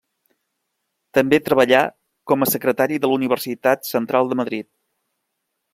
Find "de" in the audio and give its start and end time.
3.05-3.11, 4.33-4.41